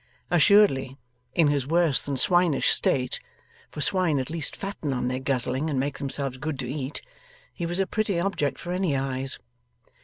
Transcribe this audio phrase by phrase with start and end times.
[0.31, 0.97] Assuredly,
[1.35, 3.19] in his worse than swinish state
[3.69, 7.03] (for swine at least fatten on their guzzling, and make themselves good to eat),
[7.53, 9.37] he was a pretty object for any eyes.